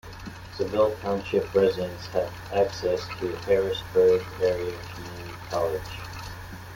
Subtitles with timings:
[0.57, 6.27] Saville Township residents have access to Harrisburg Area Community College.